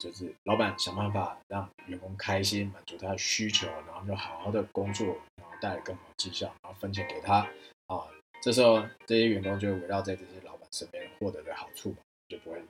[0.00, 7.48] 就是老板想办法让员工开心，满足他的需求，然后就好好的工作，然后带来更好的绩效，然后分钱给他
[7.86, 8.10] 啊。
[8.42, 11.94] 这时候，这些员工就会围绕在这些老板身边，获得的好处，
[12.28, 12.60] 就不会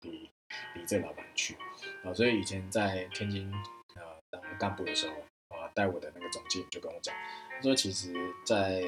[0.00, 0.30] 离。
[0.74, 1.56] 离这老板去
[2.04, 3.52] 啊，所以以前在天津
[3.94, 5.14] 呃当干部的时候
[5.56, 7.14] 啊，带我的那个总经理就跟我讲，
[7.50, 8.12] 他说其实，
[8.44, 8.82] 在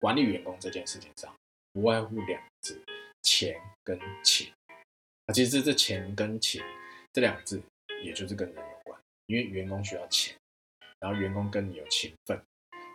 [0.00, 1.34] 管理员工这件事情上，
[1.72, 2.82] 不外乎两个字：
[3.22, 4.52] 钱跟情。
[5.26, 6.62] 啊，其实这钱跟情
[7.12, 7.62] 这两个字，
[8.02, 10.36] 也就是跟人有关，因为员工需要钱，
[11.00, 12.38] 然后员工跟你有情分，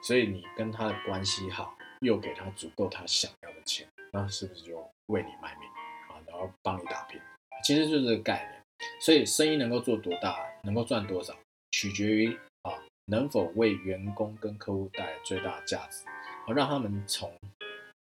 [0.04, 5.68] 所以你跟他的关系好，又给他足够他想要的钱，那是不是就为你卖命
[6.10, 6.22] 啊？
[6.28, 7.20] 然后帮你打拼，
[7.64, 8.60] 其实就是这个概念。
[9.02, 11.36] 所以生意能够做多大，能够赚多少，
[11.72, 12.72] 取决于啊
[13.06, 16.06] 能否为员工跟客户带来最大的价值，
[16.46, 17.34] 好让他们从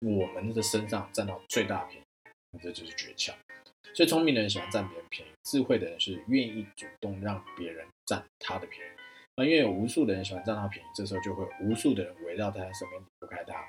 [0.01, 3.33] 我们的身上占到最大便宜，这就是诀窍。
[3.93, 8.89] 所以聪明的人喜欢占别人便宜，智慧的人是愿意主动让别人占他的便宜。
[9.35, 13.63] 啊，因为有无数的人喜欢占他便宜，这时候就会无数的人围绕在他身边离不开他，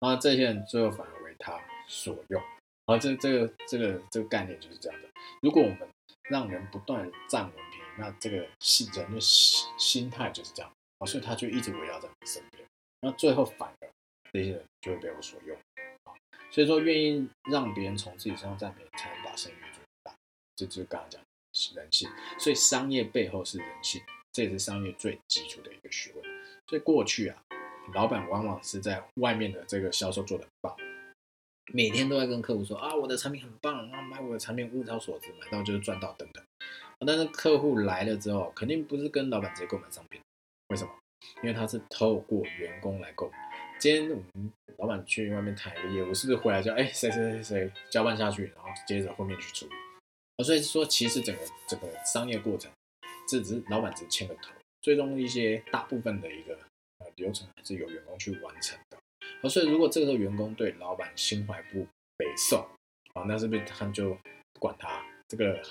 [0.00, 2.40] 那，这些人最后反而为他所用。
[2.86, 5.08] 啊，这这个这个这个概念就是这样的。
[5.40, 5.88] 如果我们
[6.28, 10.70] 让人不断占我们便宜，那这个是人的心心态就是这样。
[10.98, 12.64] 啊，所以他就一直围绕在你身边，
[13.00, 13.88] 那最后反而
[14.32, 15.56] 这些人就会被我所用。
[16.50, 20.14] 所以说，愿意让别人从自己身上占便宜，才能把生意做大。
[20.54, 21.20] 这就是刚刚讲
[21.74, 22.08] 人性。
[22.38, 26.24] 所以商业背后是人性，这也是商业最基础的一个学问。
[26.68, 27.42] 所以过去啊，
[27.92, 30.76] 老板往往是在外面的这个销售做得很棒，
[31.72, 36.44] 每天都在跟客户说啊，我的产品很棒，然后买我的产品物超所值，买到就是赚到等等。
[37.06, 40.20] 但是客户来了之后，肯定不是跟老板直接购买商品，
[40.68, 40.90] 为什么？
[41.42, 43.34] 因为他是透过员工来购买。
[43.78, 49.72] 今天我们老板去外面谈一个业务，是不是回来叫哎谁谁谁谁交办下去，然后接着后面去处理？
[50.36, 52.70] 啊，所以说其实整个整个商业过程，
[53.28, 56.58] 这只是老板只牵个头，最终一些大部分的一个
[57.16, 58.78] 流程还是由员工去完成
[59.48, 62.68] 所以如果这个时候员工对老板心怀不北受，
[63.14, 64.14] 啊，那是不是他就
[64.52, 65.62] 不管他这个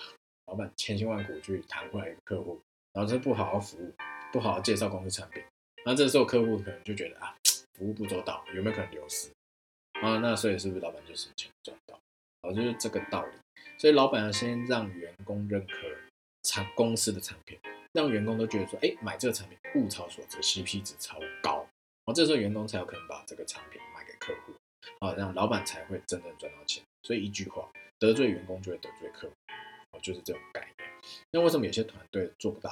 [0.47, 2.59] 老板千辛万苦去谈回来一个客户，
[2.93, 3.93] 然后他不好好服务，
[4.31, 5.43] 不好好介绍公司产品，
[5.85, 7.35] 那这时候客户可能就觉得啊。
[7.75, 9.31] 服务不周到，有没有可能流失
[9.93, 10.19] 啊？
[10.19, 11.99] 那所以是不是老板就是钱赚到？
[12.41, 13.31] 啊，就是这个道理。
[13.79, 15.73] 所以老板要先让员工认可
[16.43, 17.57] 产公司的产品，
[17.91, 21.62] 让员工都觉得说，哎，买这个产品物超所值，CP 值超高。
[22.05, 24.53] 啊，这时候员工才有可能把这个产品卖给客户，
[24.99, 26.83] 啊，让老板才会真正赚到钱。
[27.03, 29.33] 所以一句话，得罪员工就会得罪客户，
[29.91, 30.91] 啊，就是这种概念。
[31.31, 32.71] 那为什么有些团队做不大？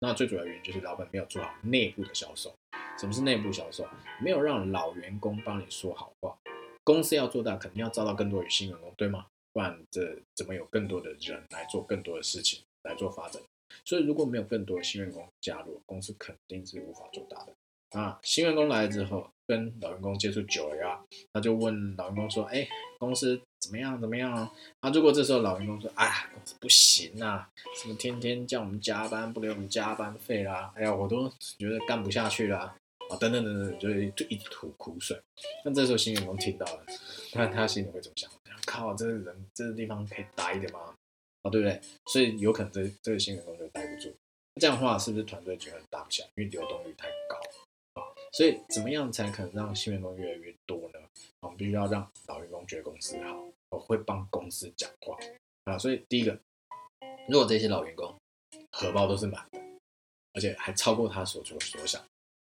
[0.00, 2.52] 那最主要原因就是老板没有做好内部的销售。
[2.98, 3.88] 什么是内部销售？
[4.20, 6.36] 没有让老员工帮你说好话。
[6.84, 9.26] 公司要做大，肯定要招到更多的新员工，对吗？
[9.52, 13.40] 不然这怎么有更多的人来做更多的事情来做发展？
[13.84, 17.52] 所以如果没有更多的新员工加入，公司肯定是无法做大的。
[17.92, 21.00] 啊，新员工来了之后，跟老员工接触久了呀，
[21.32, 22.66] 他就问老员工说：“哎，
[22.98, 24.00] 公司怎么样？
[24.00, 24.32] 怎么样？”
[24.80, 31.28] 啊，如果这时候老员工说：“哎，公司不行啊，什么天天叫我们加班，不给我们加班费啦，哎呀，我都
[31.58, 32.74] 觉得干不下去了。”
[33.10, 35.20] 啊，等等等等，就就一吐苦水。
[35.64, 36.86] 那这时候新员工听到了，
[37.34, 38.30] 那他心里会怎么想？
[38.64, 40.94] 靠，这个人这个地方可以待的吗？
[41.42, 41.78] 啊，对不对？
[42.06, 44.14] 所以有可能这这个新员工就待不住。
[44.60, 46.28] 这样的话，是不是团队觉得大不起来？
[46.36, 47.38] 因为流动率太高。
[48.32, 50.98] 所以怎么样才可能让新员工越来越多呢？
[51.40, 55.16] 我们必须要让老员工觉得公司好，我会帮公司讲话
[55.64, 55.78] 啊。
[55.78, 56.38] 所以第一个，
[57.28, 58.14] 如果这些老员工
[58.70, 59.60] 荷包都是满的，
[60.32, 62.02] 而且还超过他所求所想。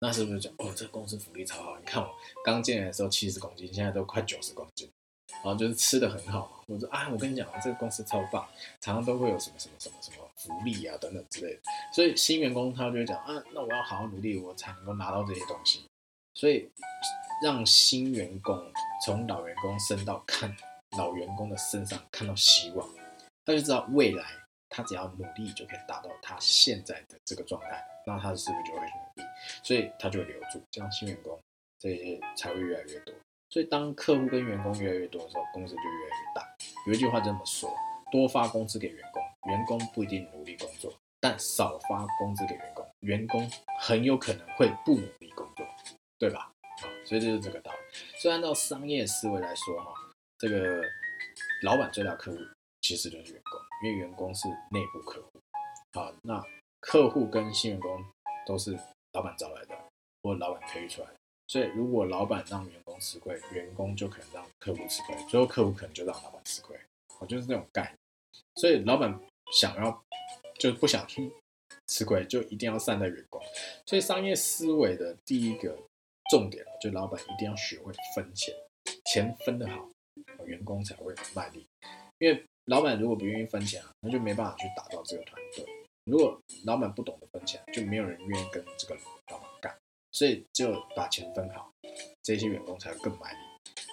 [0.01, 1.79] 那是不是讲哦，这公司福利超好？
[1.79, 2.11] 你看我
[2.45, 4.91] 刚进来的时候七十公斤，现在都快九十公斤，
[5.29, 6.64] 然后就是吃的很好。
[6.67, 8.49] 我说啊，我跟你讲，这个公司超棒，
[8.81, 11.61] 常常都会有什么什么什么什么福利啊等等之类的。
[11.92, 15.85] 所以新员工他就会讲啊，那我要好好努力，我才能够拿到这些东西。
[16.35, 16.70] 所以
[17.42, 18.72] 让新员工
[19.05, 20.57] 从老员工升到看
[20.96, 22.88] 老员工的身上看到希望，
[23.44, 24.24] 他就知道未来
[24.68, 29.29] 他只要努力就可以达到他现在的这个状态，那他是不是就会努力？
[29.64, 31.38] 所以他就会留住，这样新员工
[31.79, 33.14] 这些才会越来越多。
[33.51, 36.57] 所以当客户跟员工越来越多的时候，公司就越来越大。
[36.87, 37.74] 有一句话这么说：
[38.12, 45.66] 多发工资给员工，员工不一定努力工作；但少发工资给员工，员工很有可能会不努力工作，
[46.18, 46.52] 对吧？
[46.82, 47.78] 啊，所以就是这个道理。
[48.20, 49.92] 所以按照商业思维来说，哈，
[50.38, 50.82] 这个
[51.62, 52.38] 老板最大客户
[52.82, 55.40] 其实就是员工，因为员工是内部客户。
[55.92, 56.42] 好，那
[56.80, 58.04] 客户跟新员工
[58.46, 58.78] 都是。
[59.14, 59.74] 老板找来的，
[60.22, 61.14] 或老板培育出来的，
[61.48, 66.78] 所以如果老板让员工吃亏，员工就可能让客户吃亏，最后客户可能就让老板吃亏，
[67.18, 67.96] 我就是这种概念。
[68.56, 69.18] 所以老板
[69.52, 70.04] 想要
[70.58, 71.30] 就不想去
[71.87, 73.40] 吃亏，就一定要善待员工。
[73.87, 75.78] 所以商业思维的第一个
[76.30, 78.54] 重点，就老板一定要学会分钱，
[79.06, 79.88] 钱分得好，
[80.44, 81.66] 员工才会卖力。
[82.18, 85.64] 因为老板如果不愿意分钱啊，那就没办法去打造这个团队。
[86.04, 88.94] 如果老板不懂得分钱，就没有人愿意跟这个
[89.30, 89.74] 老板干。
[90.11, 91.70] 所以只有把钱分好，
[92.22, 93.38] 这些员工才会更卖力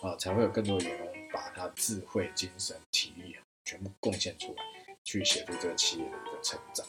[0.01, 4.63] 啊，才会有更多的员工把他智慧、精神、体力全部贡献出来，
[5.05, 6.85] 去协助这个企业的一个成长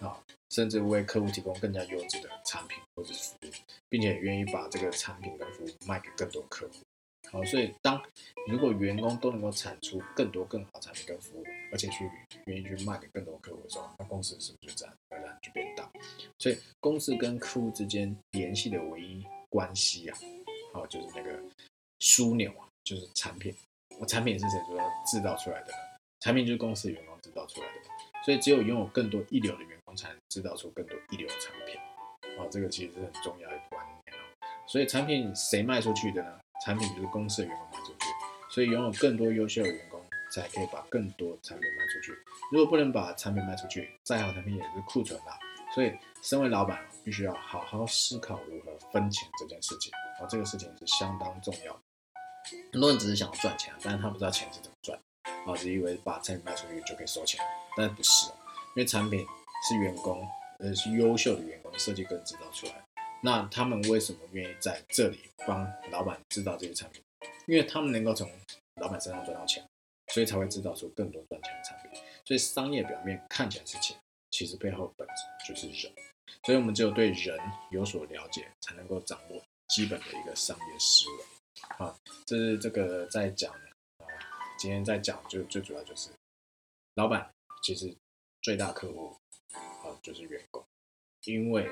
[0.00, 0.20] 啊，
[0.50, 3.50] 甚至为客户提供更加优质的产品或者服务，
[3.88, 6.74] 并且愿意把这个产品跟服务卖给更多客户。
[7.30, 8.02] 好，所以当
[8.46, 12.10] 如果员工都能够产出更多更好产品跟服务，而且去
[12.44, 15.90] 愿意去卖给更多客户的时候，那公司是不是就自然而然就变大？
[16.38, 20.18] 所以公司跟客户之间联系的唯一关系啊，
[20.74, 21.40] 好就是那个
[22.00, 23.54] 枢纽啊，就是产品。
[23.98, 25.72] 我产品是谁说制造出来的？
[26.22, 27.74] 产品就是公司的员工制造出来的。
[28.24, 31.76] 所以只有拥有更多一流的员工，才能制造出更多一流的产品。
[32.38, 34.22] 好，这个其实是很重要的观念啊。
[34.68, 36.38] 所以产品谁卖出去的呢？
[36.64, 38.06] 产品就是公司的员工卖出去，
[38.48, 42.16] 所以拥有更多优秀的员工，才可以把更多产品卖出去。
[42.52, 45.36] 如果不能把产品卖出去，再好产品也是库存啦。
[45.74, 49.90] 所以，身为老板，必须要好好思考如何分钱这件事情。
[50.20, 51.80] 啊，这个事情是相当重要的。
[52.70, 54.96] 很多人只是想要赚钱，但是他不知道钱是怎么赚。
[55.24, 57.40] 啊，只以为把产品卖出去就可以收钱，
[57.76, 59.26] 但不是因为产品
[59.68, 60.26] 是员工，
[60.58, 62.82] 呃，是优秀的员工设计跟制造出来。
[63.22, 67.02] 那他们为什么愿意在这里帮老板制造这些产品？
[67.46, 68.30] 因为他们能够从
[68.80, 69.64] 老板身上赚到钱，
[70.12, 72.00] 所以才会制造出更多赚钱的产品。
[72.24, 73.96] 所以商业表面看起来是钱，
[74.30, 75.14] 其实背后本质
[75.46, 75.92] 就是人。
[76.44, 77.38] 所以我们只有对人
[77.70, 81.24] 有所了解，才能够掌握基本的一个商业思维。
[81.78, 83.54] 好，这是这个在讲，
[84.62, 86.08] 今天在讲就最主要就是
[86.94, 87.28] 老板
[87.64, 87.92] 其实
[88.42, 89.12] 最大客户
[89.52, 90.64] 啊就是员工，
[91.24, 91.68] 因为。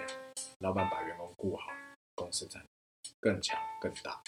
[0.58, 1.70] 老板把员工顾好，
[2.16, 2.60] 公司才
[3.20, 4.20] 更强更大。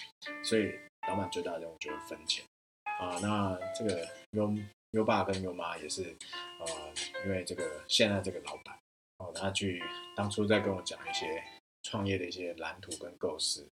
[0.45, 0.73] 所以
[1.09, 2.45] 老板最大的任务就是分钱
[2.85, 3.19] 啊。
[3.21, 4.55] 那这个优
[4.93, 6.17] 优爸跟优妈也是，
[6.61, 6.95] 呃，
[7.25, 8.79] 因为这个现在这个老板
[9.19, 9.83] 哦，他去
[10.17, 11.43] 当初在跟我讲一些
[11.83, 13.69] 创业的一些蓝图跟构思，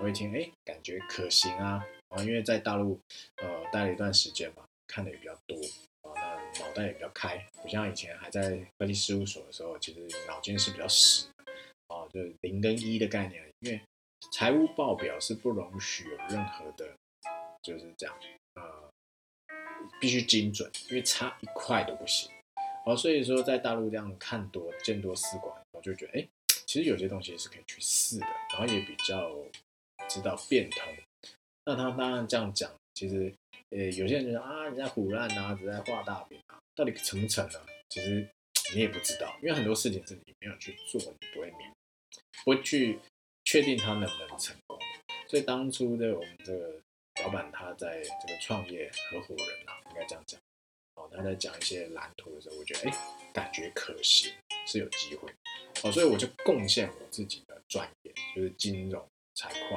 [0.00, 3.00] 我一听哎，感觉可行啊啊，因为在大陆
[3.36, 5.56] 呃待了一段时间嘛，看的也比较多
[6.02, 11.28] 啊，那脑袋也比较开，不像以前还在科技事务所的时候，其实脑筋是比较死。
[11.88, 13.80] 哦，就是零跟一的概念，因为
[14.32, 16.94] 财务报表是不容许有任何的，
[17.62, 18.14] 就是这样，
[18.54, 18.90] 呃，
[19.98, 22.30] 必须精准，因为差一块都不行。
[22.84, 26.28] 哦，所以说在大陆这样看多见多识广，我就觉得，哎，
[26.68, 29.34] 其实有些东西是可以去试的，然后也比较
[30.06, 30.80] 知道变通。
[31.64, 33.34] 那他当然这样讲，其实，
[33.70, 37.60] 呃，有些人就说啊，你在胡乱啊，只在画大饼啊，到底成不成呢？
[37.88, 38.28] 其实
[38.74, 41.72] 你也不知道，因为很多事情是你没有去做，你不会明。
[42.44, 42.98] 不会去
[43.44, 44.78] 确定他能不能成功，
[45.26, 46.74] 所以当初的我们这个
[47.22, 50.38] 老板他在这个创业合伙人啊，应该这样讲
[50.96, 54.30] 哦，他在讲一些蓝图的时候，我觉得哎，感觉可行，
[54.66, 55.32] 是有机会
[55.84, 59.76] 哦，所以我就贡献我自己的专业，就是金融、财会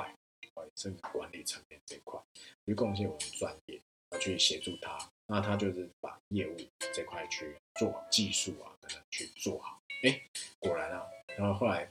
[0.55, 2.19] 哦，甚至管理层面这一块，
[2.65, 3.79] 去贡献我的专业，
[4.19, 6.57] 去协助他，那他就是把业务
[6.93, 10.21] 这块去做技术啊等等去做好，哎，
[10.59, 11.05] 果然啊，
[11.37, 11.87] 然后后来。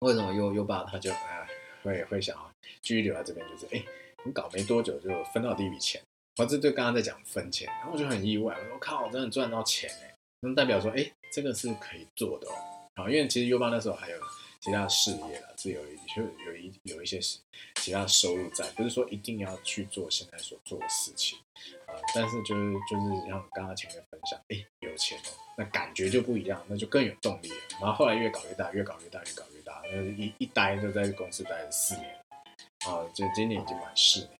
[0.00, 1.46] 为什么又又把他就啊
[1.84, 3.48] 会会想啊继续留在这边？
[3.48, 3.80] 就是哎，
[4.24, 6.02] 你搞没多久就分到第一笔钱，
[6.38, 12.71] 我这就刚刚在讲分钱，然后我就很意外，我说靠，真的赚到钱哎，那代表说哎，这个是可以做的哦。
[12.94, 14.18] 好，因为其实优爸那时候还有
[14.60, 15.82] 其他事业了，是有
[16.14, 17.18] 就有一有一些
[17.76, 21.38] 其他收入在，不是说一定要去做现在所做的事情
[21.86, 21.94] 啊。
[22.14, 27.56] 但是就是就是像刚刚前面分享，哎，有钱哦，那感觉就不一样，那就更有动力了。
[27.80, 30.02] 然后后来越搞越大，越搞越大，越搞越大，那。
[30.02, 32.14] 一一待就在公司待了四年，
[32.86, 34.30] 啊，就今年已经满四年，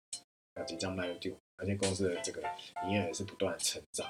[0.57, 2.43] 要即将迈入第五，而且公司的这个
[2.85, 4.07] 营业额是不断成长，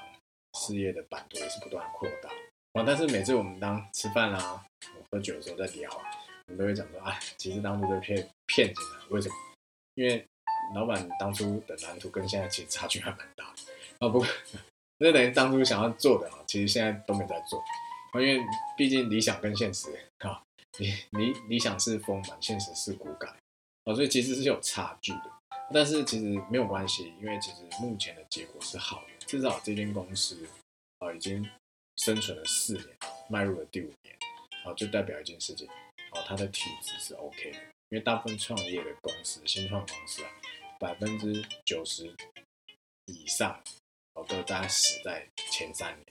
[0.59, 2.29] 事业的版图也是不断扩大，
[2.73, 4.63] 啊，但是每次我们当吃饭啦、
[5.11, 5.89] 喝酒的时候在聊，
[6.47, 9.35] 我们都会讲说，哎，其实当初这骗骗进来，为什么？
[9.93, 10.25] 因为
[10.73, 14.27] 老板当初的蓝图跟现在其实差距还蛮大的，啊，不过
[14.97, 17.63] 那等于当初想要做的啊，其实现在都没在做，
[18.15, 18.43] 因为
[18.75, 20.41] 毕竟理想跟现实啊。
[20.79, 23.31] 理理理想是丰满，现实是骨感，
[23.83, 25.31] 哦，所以其实是有差距的。
[25.71, 30.49] 但是其实没有关系，因为其实目前的结果是好的，至少这间公司
[30.97, 31.47] 啊已经
[31.97, 32.87] 生存了四年，
[33.29, 34.17] 迈入了第五年，
[34.65, 35.67] 啊，就代表一件事情，
[36.11, 37.59] 哦，他的体质是 OK 的。
[37.89, 40.29] 因为大部分创业的公司、新创公司啊，
[40.79, 42.13] 百分之九十
[43.05, 43.61] 以上
[44.15, 46.05] 哦都大概死在前三年，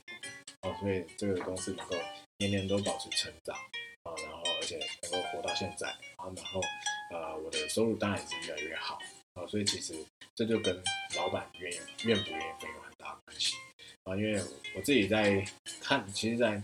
[0.63, 1.97] 哦，所以这个公司能够
[2.39, 3.57] 年年都保持成长。
[4.05, 6.61] 啊，然后而且能够活到现在，啊，然后
[7.13, 8.99] 呃，我的收入当然也是越来越好，
[9.35, 9.95] 啊，所以其实
[10.35, 10.83] 这就跟
[11.15, 13.55] 老板愿意愿不愿意分有很大关系，
[14.05, 14.43] 啊，因为
[14.75, 15.45] 我自己在
[15.81, 16.61] 看，其实，在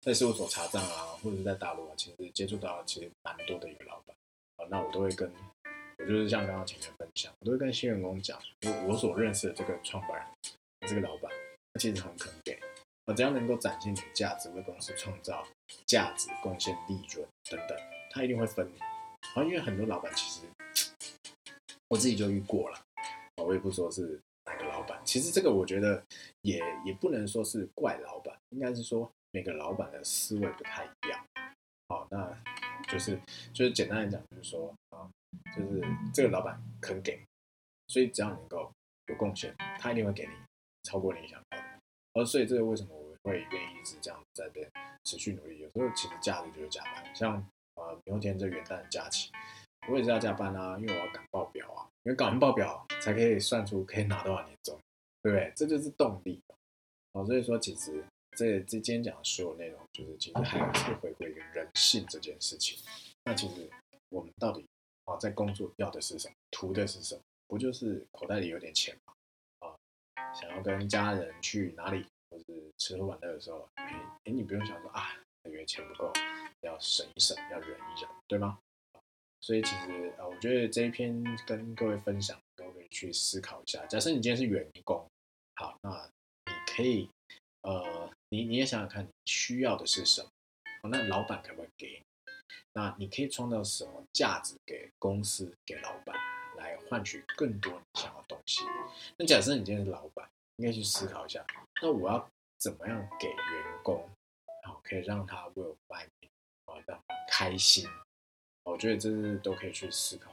[0.00, 4.14] 在事务所查账啊，或者是在大陆啊，其实接触到其实蛮多的一个老板
[4.56, 5.30] 啊，那我都会跟，
[5.98, 10.26] 我就是像刚刚前面分享，我都会跟新员工讲，我我所认识的这个创办人，
[10.88, 11.30] 这个老板，
[11.72, 12.52] 他其实很肯给，
[13.06, 15.44] 啊，只要能够展现你的价值，为公司创造
[15.86, 17.76] 价值、贡献利润等等，
[18.10, 18.78] 他一定会分你。
[19.34, 20.42] 啊，因为很多老板其实
[21.90, 22.80] 我自己就遇过了，
[23.42, 24.20] 我也不说是
[25.04, 26.02] 其实这个我觉得
[26.42, 29.10] 也也不能说是怪老板，应该是说。
[29.32, 31.22] 每个老板的思维不太一样，
[31.88, 32.34] 好，那
[32.90, 33.20] 就是
[33.52, 35.04] 就是简单来讲，就是说啊，
[35.54, 35.84] 就是
[36.14, 37.20] 这个老板肯给，
[37.88, 38.72] 所以只要能够
[39.08, 40.32] 有贡献，他一定会给你
[40.84, 41.64] 超过你想要的。
[42.14, 44.66] 而所以这个为什么我会愿意一直这样在边
[45.04, 45.58] 持续努力？
[45.58, 49.30] 有时候其实假日就是加班，像呃明后天这元旦假期，
[49.88, 54.78] 我也是要加班啊，因为我要赶报表啊，因为赶完报表才可以算出可以拿多少年终，
[55.22, 55.52] 对不对？
[55.56, 56.40] 这就是动力。
[57.12, 58.04] 哦，所以说其实。
[58.38, 62.78] 这这今天讲的所有内容，就是其实还是回归一个人性这件事情。
[63.24, 63.66] 那其实
[64.10, 64.62] 我们到底
[65.06, 67.20] 啊，在工作要的是什么，图的是什么？
[67.46, 69.14] 不就是口袋里有点钱吗？
[69.60, 69.72] 啊，
[70.34, 73.86] 想要跟家人去哪里，或是吃喝玩乐的时候，哎
[74.24, 76.12] 哎，你不用想说啊，因为钱不够，
[76.60, 78.58] 要省一省，要忍一忍，对吗？
[79.46, 83.86] 所以其实啊，我觉得这一篇跟各位分享，各位去思考一下。
[83.86, 85.08] 假设你今天是员工，
[85.54, 86.10] 好，那
[86.46, 87.08] 你可以
[87.62, 88.10] 呃。
[88.28, 90.90] 你你也想想看，你需要的是什么？
[90.90, 92.02] 那老板可不可以给？
[92.72, 96.16] 那你可以创造什么价值给公司、给老板，
[96.56, 98.62] 来换取更多你想要的东西？
[99.16, 101.46] 那假设你今天是老板，应该去思考一下，
[101.80, 102.28] 那我要
[102.58, 104.10] 怎么样给员工，
[104.64, 106.28] 好可以让他为我卖命，
[106.64, 107.88] 啊，让开心？
[108.66, 110.30] 我觉得这是都可以去思考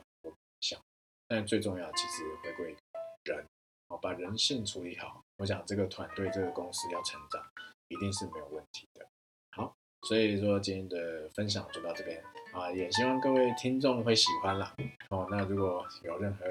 [0.60, 0.80] 想。
[1.28, 2.76] 但最重要，其实回归
[3.24, 3.46] 人，
[3.88, 7.42] 好把人性处理好，我想这个团队、这个公司要成长。
[7.90, 9.06] 一定是没有问题的。
[9.52, 9.72] 好，
[10.08, 14.76] 所以说今天的分享就到这边啊，也希望各位听众会喜欢啦。
[15.10, 15.28] 哦。
[15.30, 16.46] 那如果有任何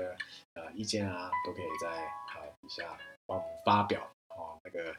[0.55, 4.57] 呃意见啊，都可以在啊底下帮我们发表哦。
[4.63, 4.95] 那个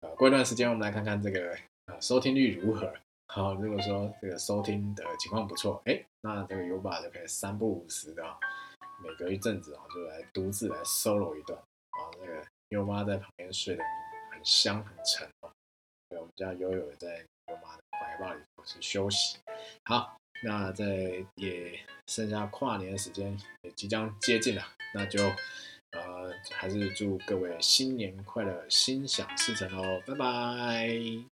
[0.00, 2.94] 呃过一段时间我们来看看这个呃收听率如何。
[3.34, 8.22] 好，如果说这个收听的情况不错，哎，那这个优爸就可以三不五时的
[9.02, 12.12] 每隔一阵子啊，就来独自来 solo 一段啊。
[12.20, 13.82] 那个优妈在旁边睡得
[14.30, 15.50] 很香很沉哦。
[16.10, 19.38] 对我们家悠悠在我妈的怀抱里是休息。
[19.86, 20.14] 好，
[20.44, 24.62] 那在也剩下跨年的时间也即将接近了，
[24.92, 25.24] 那就
[25.92, 31.31] 呃还是祝各位新年快乐，心想事成哦，拜拜。